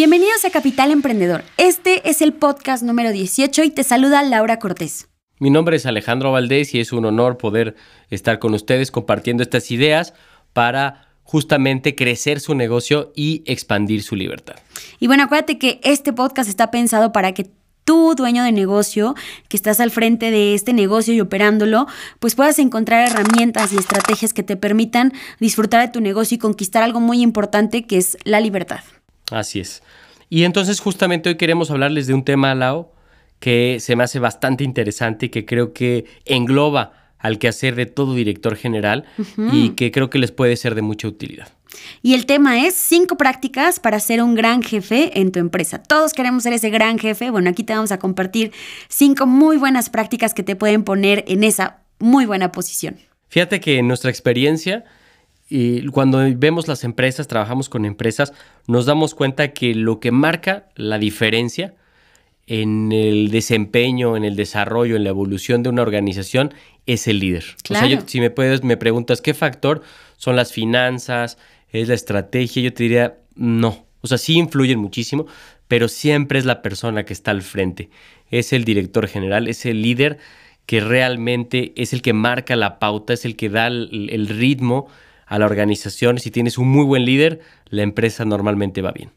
[0.00, 1.44] Bienvenidos a Capital Emprendedor.
[1.58, 5.10] Este es el podcast número 18 y te saluda Laura Cortés.
[5.38, 7.76] Mi nombre es Alejandro Valdés y es un honor poder
[8.08, 10.14] estar con ustedes compartiendo estas ideas
[10.54, 14.54] para justamente crecer su negocio y expandir su libertad.
[15.00, 17.50] Y bueno, acuérdate que este podcast está pensado para que
[17.84, 19.14] tú, dueño de negocio,
[19.48, 21.86] que estás al frente de este negocio y operándolo,
[22.20, 26.82] pues puedas encontrar herramientas y estrategias que te permitan disfrutar de tu negocio y conquistar
[26.82, 28.80] algo muy importante que es la libertad.
[29.30, 29.82] Así es.
[30.28, 32.92] Y entonces justamente hoy queremos hablarles de un tema, Lao,
[33.40, 38.14] que se me hace bastante interesante y que creo que engloba al quehacer de todo
[38.14, 39.04] director general
[39.52, 41.48] y que creo que les puede ser de mucha utilidad.
[42.02, 45.82] Y el tema es cinco prácticas para ser un gran jefe en tu empresa.
[45.82, 47.30] Todos queremos ser ese gran jefe.
[47.30, 48.52] Bueno, aquí te vamos a compartir
[48.88, 52.96] cinco muy buenas prácticas que te pueden poner en esa muy buena posición.
[53.28, 54.84] Fíjate que en nuestra experiencia,
[55.50, 58.32] y cuando vemos las empresas, trabajamos con empresas,
[58.68, 61.74] nos damos cuenta que lo que marca la diferencia
[62.46, 66.54] en el desempeño, en el desarrollo, en la evolución de una organización
[66.86, 67.44] es el líder.
[67.68, 69.82] O sea, si me puedes, me preguntas qué factor
[70.16, 71.36] son las finanzas,
[71.72, 73.86] es la estrategia, yo te diría no.
[74.02, 75.26] O sea, sí influyen muchísimo,
[75.66, 77.90] pero siempre es la persona que está al frente.
[78.30, 80.18] Es el director general, es el líder
[80.66, 84.86] que realmente es el que marca la pauta, es el que da el ritmo
[85.30, 86.18] a la organización.
[86.18, 89.10] Si tienes un muy buen líder, la empresa normalmente va bien.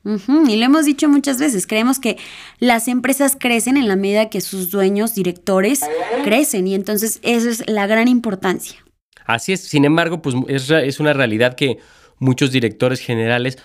[0.47, 2.17] Y lo hemos dicho muchas veces, creemos que
[2.59, 5.81] las empresas crecen en la medida que sus dueños, directores,
[6.23, 8.85] crecen y entonces esa es la gran importancia.
[9.25, 11.79] Así es, sin embargo, pues es, es una realidad que
[12.19, 13.57] muchos directores generales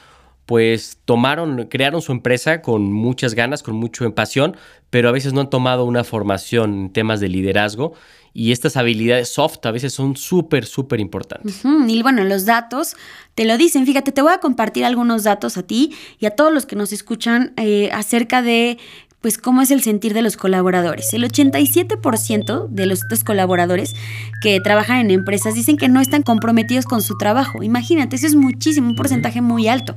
[0.48, 4.56] pues tomaron, crearon su empresa con muchas ganas, con mucha pasión,
[4.88, 7.92] pero a veces no han tomado una formación en temas de liderazgo
[8.32, 11.60] y estas habilidades soft a veces son súper, súper importantes.
[11.86, 12.97] Y bueno, los datos
[13.34, 13.84] te lo dicen.
[13.84, 16.94] Fíjate, te voy a compartir algunos datos a ti y a todos los que nos
[16.94, 18.78] escuchan eh, acerca de
[19.20, 21.12] pues cómo es el sentir de los colaboradores.
[21.12, 23.94] El 87% de los estos colaboradores
[24.42, 27.62] que trabajan en empresas dicen que no están comprometidos con su trabajo.
[27.62, 29.96] Imagínate, eso es muchísimo, un porcentaje muy alto.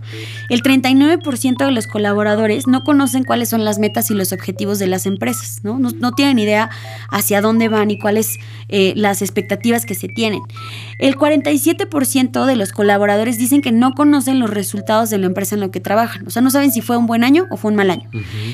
[0.50, 4.88] El 39% de los colaboradores no conocen cuáles son las metas y los objetivos de
[4.88, 5.78] las empresas, ¿no?
[5.78, 6.70] No, tienen idea
[7.12, 8.40] hacia dónde van y cuáles
[8.70, 10.42] eh, las expectativas que se tienen.
[10.98, 15.62] El 47% de los colaboradores dicen que no conocen los resultados de la empresa en
[15.62, 16.26] la que trabajan.
[16.26, 18.10] O sea, no saben si fue un buen año o fue un mal año.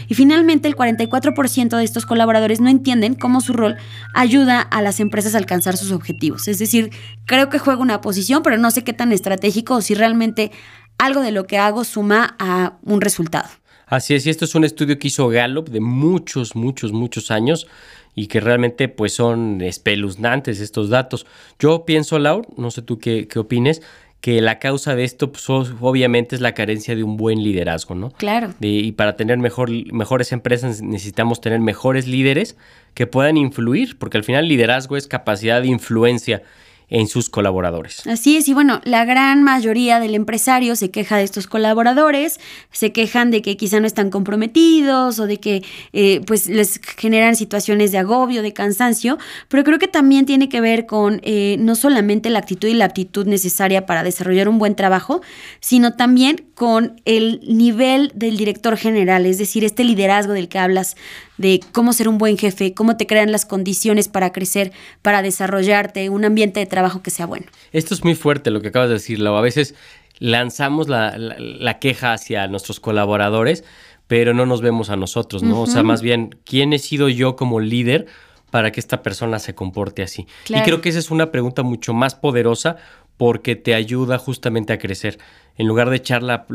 [0.07, 3.77] Y finalmente, el 44% de estos colaboradores no entienden cómo su rol
[4.13, 6.47] ayuda a las empresas a alcanzar sus objetivos.
[6.47, 6.89] Es decir,
[7.25, 10.51] creo que juego una posición, pero no sé qué tan estratégico o si realmente
[10.97, 13.47] algo de lo que hago suma a un resultado.
[13.87, 17.67] Así es, y esto es un estudio que hizo Gallup de muchos, muchos, muchos años
[18.15, 21.25] y que realmente pues son espeluznantes estos datos.
[21.57, 23.81] Yo pienso, Laura, no sé tú qué, qué opines,
[24.19, 28.11] que la causa de esto pues, obviamente es la carencia de un buen liderazgo, ¿no?
[28.11, 28.53] Claro.
[28.59, 32.57] y para tener mejor, mejores empresas necesitamos tener mejores líderes
[32.93, 36.41] que puedan influir, porque al final liderazgo es capacidad de influencia
[36.89, 38.07] en sus colaboradores.
[38.07, 42.39] Así es, y bueno, la gran mayoría del empresario se queja de estos colaboradores,
[42.71, 47.35] se quejan de que quizá no están comprometidos o de que eh, pues les generan
[47.35, 49.17] situaciones de agobio, de cansancio,
[49.49, 52.85] pero creo que también tiene que ver con eh, no solamente la actitud y la
[52.85, 55.21] aptitud necesaria para desarrollar un buen trabajo,
[55.59, 60.95] sino también con el nivel del director general, es decir, este liderazgo del que hablas
[61.37, 64.71] de cómo ser un buen jefe, cómo te crean las condiciones para crecer,
[65.01, 67.45] para desarrollarte, un ambiente de trabajo que sea bueno.
[67.71, 69.35] Esto es muy fuerte lo que acabas de decir, Lau.
[69.35, 69.75] A veces
[70.19, 73.63] lanzamos la, queja hacia nuestros colaboradores,
[74.07, 75.61] pero no nos vemos a nosotros, ¿no?
[75.61, 78.07] O sea, más bien, ¿quién he sido yo como líder
[78.49, 80.27] para que esta persona se comporte así?
[80.47, 82.77] Y creo que esa es una pregunta mucho más poderosa
[83.17, 85.17] porque te ayuda justamente a crecer.
[85.57, 86.45] En lugar de echar la,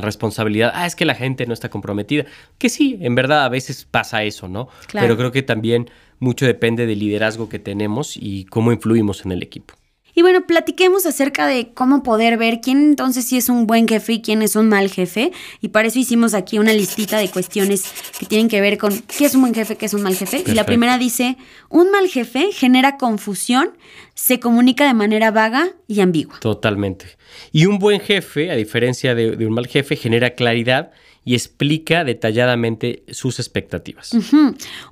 [0.00, 2.24] responsabilidad, ah, es que la gente no está comprometida.
[2.58, 4.68] Que sí, en verdad a veces pasa eso, ¿no?
[4.92, 9.42] Pero creo que también mucho depende del liderazgo que tenemos y cómo influimos en el
[9.42, 9.74] equipo.
[10.14, 14.14] Y bueno, platiquemos acerca de cómo poder ver quién entonces sí es un buen jefe
[14.14, 15.32] y quién es un mal jefe.
[15.60, 17.84] Y para eso hicimos aquí una listita de cuestiones
[18.18, 20.44] que tienen que ver con qué es un buen jefe, qué es un mal jefe.
[20.46, 21.36] Y la primera dice,
[21.68, 23.70] un mal jefe genera confusión,
[24.14, 26.38] se comunica de manera vaga y ambigua.
[26.40, 27.06] Totalmente.
[27.50, 30.92] Y un buen jefe, a diferencia de, de un mal jefe, genera claridad
[31.24, 34.12] y explica detalladamente sus expectativas.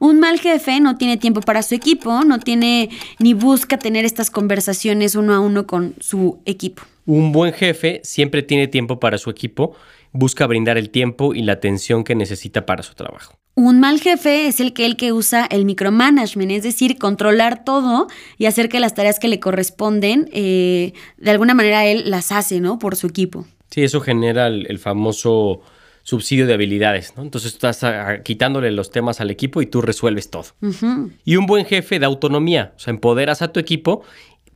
[0.00, 4.30] Un mal jefe no tiene tiempo para su equipo, no tiene ni busca tener estas
[4.30, 6.82] conversaciones uno a uno con su equipo.
[7.04, 9.74] Un buen jefe siempre tiene tiempo para su equipo,
[10.12, 13.34] busca brindar el tiempo y la atención que necesita para su trabajo.
[13.54, 18.06] Un mal jefe es el que, el que usa el micromanagement, es decir, controlar todo
[18.38, 22.60] y hacer que las tareas que le corresponden, eh, de alguna manera él las hace,
[22.60, 22.78] ¿no?
[22.78, 23.46] Por su equipo.
[23.70, 25.60] Sí, eso genera el famoso
[26.02, 27.22] subsidio de habilidades, ¿no?
[27.22, 30.46] Entonces estás ah, quitándole los temas al equipo y tú resuelves todo.
[31.24, 34.02] Y un buen jefe da autonomía, o sea, empoderas a tu equipo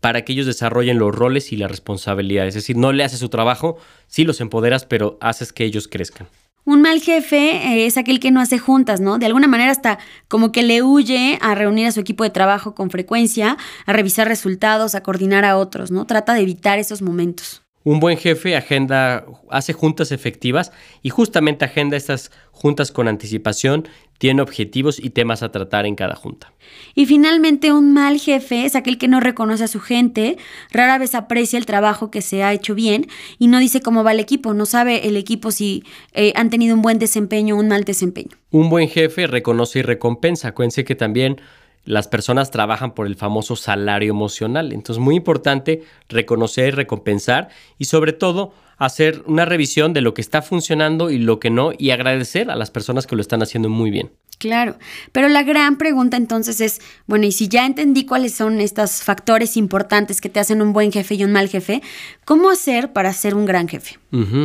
[0.00, 2.54] para que ellos desarrollen los roles y las responsabilidades.
[2.56, 6.28] Es decir, no le haces su trabajo, sí los empoderas, pero haces que ellos crezcan.
[6.64, 9.19] Un mal jefe eh, es aquel que no hace juntas, ¿no?
[9.19, 12.75] De alguna manera hasta como que le huye a reunir a su equipo de trabajo
[12.75, 13.56] con frecuencia,
[13.87, 16.06] a revisar resultados, a coordinar a otros, ¿no?
[16.06, 17.65] Trata de evitar esos momentos.
[17.86, 20.72] Un buen jefe agenda, hace juntas efectivas
[21.02, 23.86] y justamente agenda estas juntas con anticipación,
[24.18, 26.52] tiene objetivos y temas a tratar en cada junta.
[26.96, 30.36] Y finalmente, un mal jefe es aquel que no reconoce a su gente,
[30.72, 33.06] rara vez aprecia el trabajo que se ha hecho bien
[33.38, 36.74] y no dice cómo va el equipo, no sabe el equipo si eh, han tenido
[36.74, 38.36] un buen desempeño o un mal desempeño.
[38.50, 40.48] Un buen jefe reconoce y recompensa.
[40.48, 41.40] Acuérdense que también
[41.86, 44.72] las personas trabajan por el famoso salario emocional.
[44.72, 47.48] Entonces, muy importante reconocer, recompensar
[47.78, 51.72] y sobre todo hacer una revisión de lo que está funcionando y lo que no
[51.78, 54.10] y agradecer a las personas que lo están haciendo muy bien.
[54.38, 54.76] Claro,
[55.12, 59.56] pero la gran pregunta entonces es, bueno, y si ya entendí cuáles son estos factores
[59.56, 61.80] importantes que te hacen un buen jefe y un mal jefe,
[62.26, 63.98] ¿cómo hacer para ser un gran jefe?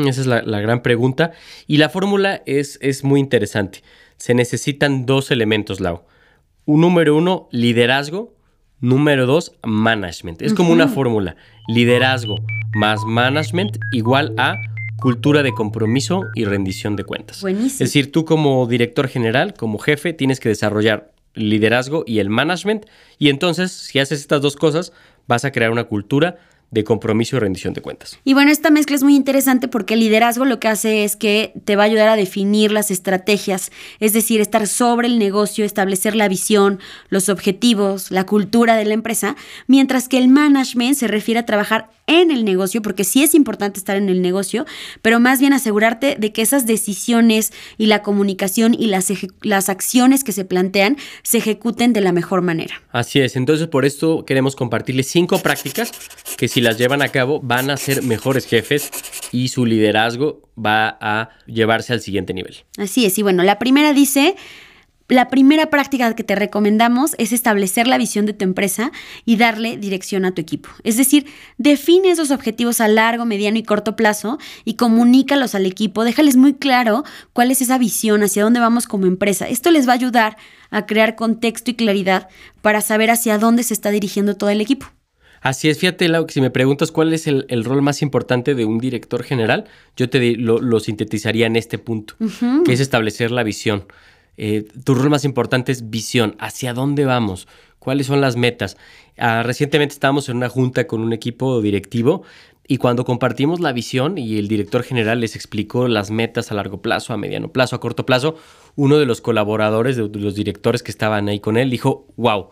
[0.08, 1.32] esa es la, la, gran pregunta
[1.68, 3.84] y la fórmula es, es muy interesante.
[4.16, 6.04] Se necesitan dos elementos, Lau
[6.66, 8.34] un número uno, liderazgo.
[8.80, 10.42] Número dos, management.
[10.42, 11.36] Es como una fórmula.
[11.68, 12.38] Liderazgo
[12.74, 14.56] más management igual a
[15.00, 17.42] cultura de compromiso y rendición de cuentas.
[17.42, 17.74] Buenísimo.
[17.74, 22.86] Es decir, tú como director general, como jefe, tienes que desarrollar liderazgo y el management.
[23.18, 24.94] Y entonces, si haces estas dos cosas,
[25.28, 26.38] vas a crear una cultura
[26.72, 28.18] de compromiso y rendición de cuentas.
[28.24, 31.54] Y bueno, esta mezcla es muy interesante porque el liderazgo lo que hace es que
[31.66, 36.16] te va a ayudar a definir las estrategias, es decir, estar sobre el negocio, establecer
[36.16, 36.80] la visión,
[37.10, 39.36] los objetivos, la cultura de la empresa,
[39.68, 43.80] mientras que el management se refiere a trabajar en el negocio, porque sí es importante
[43.80, 44.66] estar en el negocio,
[45.02, 50.24] pero más bien asegurarte de que esas decisiones y la comunicación y las, las acciones
[50.24, 52.82] que se plantean se ejecuten de la mejor manera.
[52.92, 55.92] Así es, entonces por esto queremos compartirles cinco prácticas
[56.42, 58.90] que si las llevan a cabo van a ser mejores jefes
[59.32, 62.56] y su liderazgo va a llevarse al siguiente nivel.
[62.80, 64.36] Así es, y bueno, la primera dice
[65.08, 68.92] la primera práctica que te recomendamos es establecer la visión de tu empresa
[69.24, 70.70] y darle dirección a tu equipo.
[70.84, 71.28] Es decir,
[71.60, 76.04] define esos objetivos a largo, mediano y corto plazo y comunícalos al equipo.
[76.04, 77.04] Déjales muy claro
[77.34, 79.48] cuál es esa visión, hacia dónde vamos como empresa.
[79.48, 80.38] Esto les va a ayudar
[80.72, 82.30] a crear contexto y claridad
[82.64, 84.88] para saber hacia dónde se está dirigiendo todo el equipo.
[85.42, 88.66] Así es, fíjate, Lau, que si me preguntas cuál es el, rol más importante de
[88.66, 89.66] un director general,
[89.98, 92.14] yo te lo, sintetizaría en este punto,
[92.64, 93.86] que es establecer la visión.
[94.38, 97.48] Eh, tu rol más importante es visión, hacia dónde vamos,
[97.80, 98.78] cuáles son las metas.
[99.18, 102.22] Ah, recientemente estábamos en una junta con un equipo directivo
[102.68, 106.82] y cuando compartimos la visión y el director general les explicó las metas a largo
[106.84, 108.36] plazo, a mediano plazo, a corto plazo,
[108.76, 112.50] uno de los colaboradores, de los directores que estaban ahí con él, dijo, wow,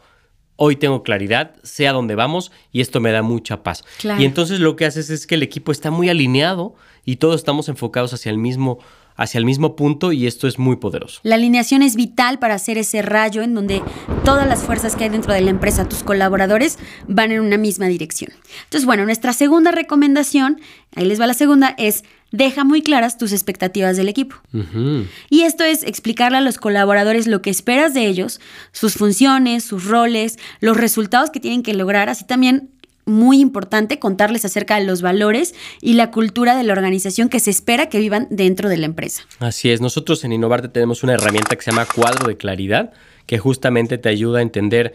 [0.61, 3.83] hoy tengo claridad, sé a dónde vamos y esto me da mucha paz.
[4.19, 6.75] Y entonces lo que haces es que el equipo está muy alineado
[7.05, 8.79] y todos estamos enfocados hacia el mismo
[9.15, 11.19] hacia el mismo punto y esto es muy poderoso.
[11.23, 13.83] La alineación es vital para hacer ese rayo en donde
[14.23, 17.87] todas las fuerzas que hay dentro de la empresa, tus colaboradores, van en una misma
[17.87, 18.31] dirección.
[18.63, 20.61] Entonces, bueno, nuestra segunda recomendación,
[20.95, 24.35] ahí les va la segunda, es deja muy claras tus expectativas del equipo.
[25.29, 28.39] Y esto es explicarle a los colaboradores lo que esperas de ellos,
[28.71, 32.69] sus funciones, sus roles, los resultados que tienen que lograr, así también
[33.05, 37.49] muy importante contarles acerca de los valores y la cultura de la organización que se
[37.49, 39.23] espera que vivan dentro de la empresa.
[39.39, 42.93] Así es, nosotros en Innovarte tenemos una herramienta que se llama cuadro de claridad,
[43.25, 44.93] que justamente te ayuda a entender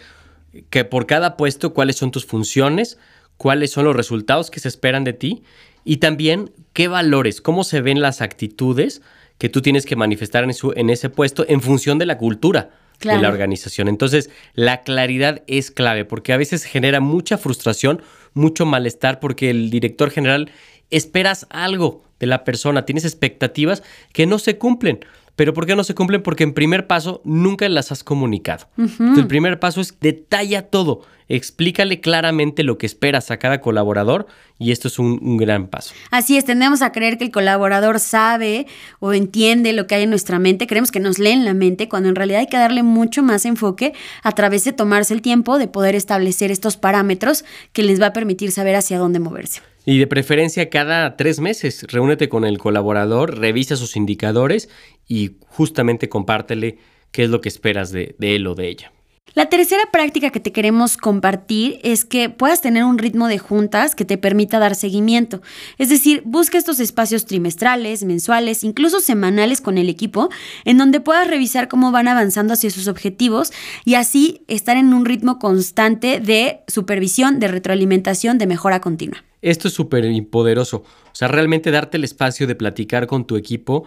[0.70, 2.98] que por cada puesto cuáles son tus funciones,
[3.36, 5.42] cuáles son los resultados que se esperan de ti
[5.84, 9.02] y también qué valores, cómo se ven las actitudes
[9.38, 13.18] que tú tienes que manifestar en, en ese puesto en función de la cultura de
[13.18, 13.88] la organización.
[13.88, 19.68] Entonces, la claridad es clave porque a veces genera mucha frustración, mucho malestar porque el
[19.70, 20.50] director general
[20.90, 25.00] esperas algo de la persona, tienes expectativas que no se cumplen.
[25.36, 26.22] Pero ¿por qué no se cumplen?
[26.22, 28.68] Porque en primer paso nunca las has comunicado.
[28.76, 34.26] el primer paso es detalla todo, explícale claramente lo que esperas a cada colaborador
[34.58, 35.94] y esto es un, un, gran paso.
[36.10, 38.66] Así es, tendemos a creer que el colaborador sabe
[39.00, 42.08] o entiende lo que hay en nuestra mente, creemos que nos leen la mente, cuando
[42.08, 45.66] en realidad hay que darle mucho más enfoque a través de tomarse el tiempo de
[45.66, 49.60] poder establecer estos parámetros que les va a permitir saber hacia dónde moverse.
[49.86, 54.70] Y de preferencia cada tres meses, reúnete con el colaborador, revisa sus indicadores
[55.08, 56.78] y justamente compártele
[57.10, 58.92] qué es lo que esperas de, de él o de ella.
[59.34, 63.96] La tercera práctica que te queremos compartir es que puedas tener un ritmo de juntas
[63.96, 65.42] que te permita dar seguimiento.
[65.76, 70.28] Es decir, busca estos espacios trimestrales, mensuales, incluso semanales con el equipo,
[70.64, 73.52] en donde puedas revisar cómo van avanzando hacia sus objetivos
[73.84, 79.24] y así estar en un ritmo constante de supervisión, de retroalimentación, de mejora continua.
[79.42, 80.84] Esto es súper poderoso.
[81.06, 83.84] O sea, realmente darte el espacio de platicar con tu equipo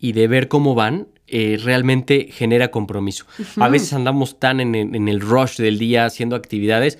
[0.00, 3.26] y de ver cómo van, eh, realmente genera compromiso.
[3.60, 6.98] A veces andamos tan en el, en el, rush del día haciendo actividades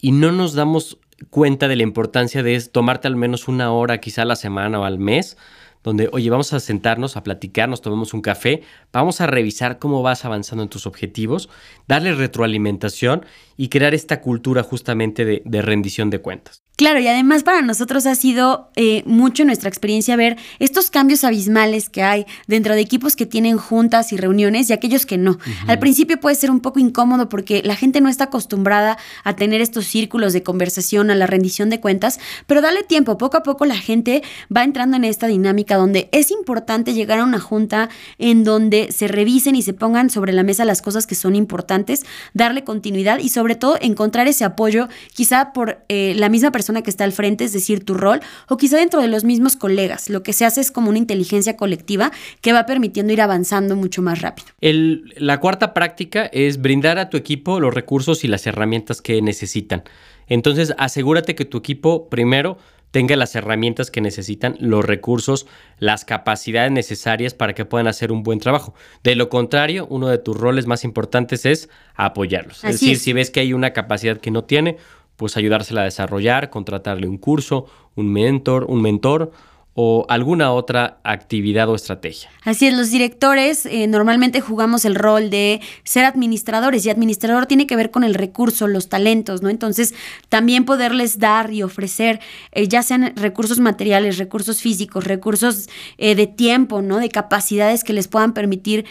[0.00, 0.98] y no nos damos
[1.30, 4.84] cuenta de la importancia de tomarte al menos una hora, quizá a la semana o
[4.84, 5.36] al mes,
[5.82, 10.02] donde, oye, vamos a sentarnos a platicar, nos tomemos un café, vamos a revisar cómo
[10.02, 11.48] vas avanzando en tus objetivos,
[11.88, 13.24] darle retroalimentación
[13.56, 16.62] y crear esta cultura justamente de, de rendición de cuentas.
[16.80, 21.90] Claro, y además para nosotros ha sido eh, mucho nuestra experiencia ver estos cambios abismales
[21.90, 25.38] que hay dentro de equipos que tienen juntas y reuniones y aquellos que no.
[25.66, 29.60] Al principio puede ser un poco incómodo porque la gente no está acostumbrada a tener
[29.60, 33.66] estos círculos de conversación, a la rendición de cuentas, pero dale tiempo, poco a poco
[33.66, 38.42] la gente va entrando en esta dinámica donde es importante llegar a una junta en
[38.42, 42.64] donde se revisen y se pongan sobre la mesa las cosas que son importantes, darle
[42.64, 47.04] continuidad y sobre todo encontrar ese apoyo quizá por eh, la misma persona que está
[47.04, 50.08] al frente, es decir, tu rol, o quizá dentro de los mismos colegas.
[50.08, 52.10] Lo que se hace es como una inteligencia colectiva
[52.40, 54.48] que va permitiendo ir avanzando mucho más rápido.
[54.60, 59.82] la cuarta práctica es brindar a tu equipo los recursos y las herramientas que necesitan.
[60.26, 62.56] Entonces, asegúrate que tu equipo primero
[62.90, 65.46] tenga las herramientas que necesitan, los recursos,
[65.78, 68.74] las capacidades necesarias para que puedan hacer un buen trabajo.
[69.04, 72.64] De lo contrario, uno de tus roles más importantes es apoyarlos.
[72.64, 74.76] es decir, si ves que hay una capacidad que no tiene,
[75.20, 79.32] pues ayudársela a desarrollar, contratarle un curso, un mentor, un mentor
[79.74, 82.30] o alguna otra actividad o estrategia.
[82.42, 87.66] Así es, los directores eh, normalmente jugamos el rol de ser administradores y administrador tiene
[87.66, 89.50] que ver con el recurso, los talentos, ¿no?
[89.50, 89.92] Entonces,
[90.30, 92.20] también poderles dar y ofrecer,
[92.52, 96.96] eh, ya sean recursos materiales, recursos físicos, recursos eh, de tiempo, ¿no?
[96.96, 98.86] De capacidades que les puedan permitir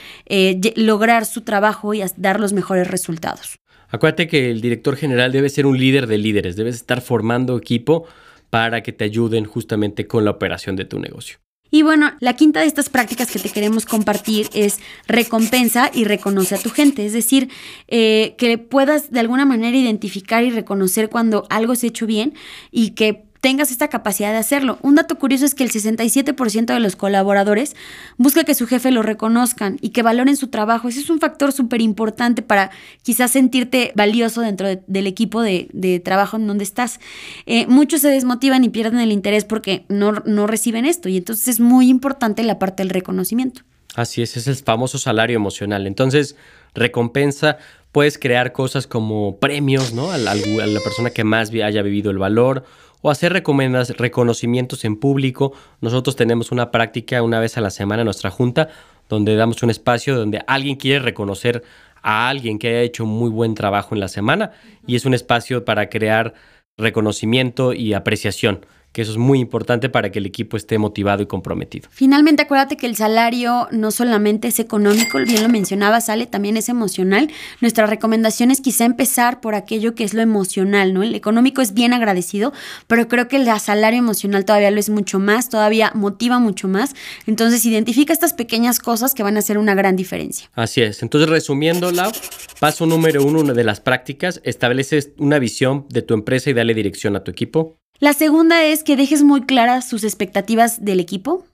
[0.75, 3.59] lograr su trabajo y dar los mejores resultados.
[3.89, 8.05] Acuérdate que el director general debe ser un líder de líderes, debes estar formando equipo
[8.50, 11.38] para que te ayuden justamente con la operación de tu negocio.
[11.72, 16.55] Y bueno, la quinta de estas prácticas que te queremos compartir es recompensa y reconoce
[16.55, 17.50] a tu gente, es decir,
[17.88, 22.34] eh, que puedas de alguna manera identificar y reconocer cuando algo se ha hecho bien
[22.72, 24.77] y que tengas esta capacidad de hacerlo.
[24.81, 27.75] Un dato curioso es que el 67% de los colaboradores
[28.17, 30.89] busca que su jefe lo reconozcan y que valoren su trabajo.
[30.89, 32.72] Ese es un factor súper importante para
[33.03, 37.00] quizás sentirte valioso dentro del equipo de, trabajo en donde estás.
[37.46, 41.48] Eh, muchos se desmotivan y pierden el interés porque no, no reciben esto y entonces
[41.48, 43.62] es muy importante la parte del reconocimiento.
[43.96, 45.88] Así es, es el famoso salario emocional.
[45.88, 46.36] Entonces,
[46.75, 47.58] recompensa,
[47.91, 50.12] puedes crear cosas como premios, ¿no?
[50.12, 52.65] a la persona que más haya vivido el valor
[53.01, 55.53] o hacer reconocimientos en público.
[55.82, 58.70] Nosotros tenemos una práctica una vez a la semana en nuestra junta
[59.10, 61.63] donde damos un espacio donde alguien quiere reconocer
[62.01, 64.51] a alguien que haya hecho muy buen trabajo en la semana
[64.88, 66.34] y es un espacio para crear
[66.77, 71.27] reconocimiento y apreciación que eso es muy importante para que el equipo esté motivado y
[71.27, 71.89] comprometido.
[71.91, 76.69] Finalmente, acuérdate que el salario no solamente es económico, bien lo mencionaba, sale también es
[76.69, 77.29] emocional.
[77.62, 81.03] Nuestra recomendación es quizá empezar por aquello que es lo emocional, ¿no?
[81.03, 82.53] El económico es bien agradecido,
[82.88, 86.96] pero creo que el salario emocional todavía lo es mucho más, todavía motiva mucho más.
[87.27, 90.50] Entonces, identifica estas pequeñas cosas que van a hacer una gran diferencia.
[90.53, 91.03] Así es.
[91.03, 92.12] Entonces, resumiendo, Lau,
[92.60, 96.74] paso número uno, una de las prácticas, estableces una visión de tu empresa y dale
[96.74, 97.78] dirección a tu equipo.
[98.00, 101.46] La segunda es que dejes muy claras sus expectativas del equipo.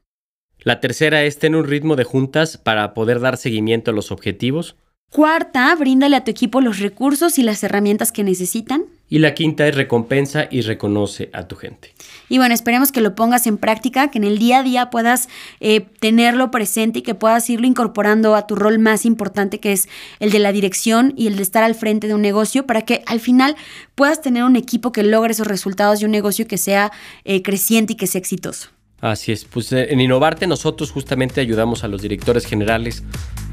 [0.60, 4.76] La tercera es tener un ritmo de juntas para poder dar seguimiento a los objetivos.
[5.12, 8.86] Cuarta, bríndale a tu equipo los recursos y las herramientas que necesitan.
[9.10, 11.94] Y la quinta es recompensa y reconoce a tu gente.
[12.28, 15.30] Y bueno, esperemos que lo pongas en práctica, que en el día a día puedas
[15.60, 19.88] eh, tenerlo presente y que puedas irlo incorporando a tu rol más importante, que es
[20.20, 23.04] el de la dirección y el de estar al frente de un negocio, para que
[23.06, 23.56] al final
[23.94, 26.92] puedas tener un equipo que logre esos resultados y un negocio que sea
[27.26, 28.75] eh, creciente y que sea exitoso.
[29.02, 33.04] Así es, pues eh, en Innovarte nosotros justamente ayudamos a los directores generales,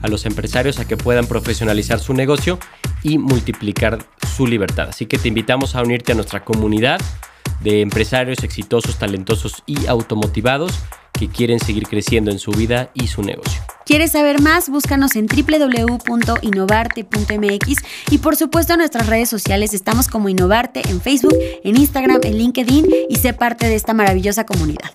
[0.03, 2.59] a los empresarios a que puedan profesionalizar su negocio
[3.03, 3.99] y multiplicar
[4.37, 4.89] su libertad.
[4.89, 7.01] Así que te invitamos a unirte a nuestra comunidad
[7.61, 10.73] de empresarios exitosos, talentosos y automotivados
[11.13, 13.61] que quieren seguir creciendo en su vida y su negocio.
[13.85, 14.69] ¿Quieres saber más?
[14.69, 17.77] Búscanos en www.innovarte.mx
[18.11, 22.39] y por supuesto en nuestras redes sociales estamos como Innovarte en Facebook, en Instagram, en
[22.39, 24.93] LinkedIn y sé parte de esta maravillosa comunidad.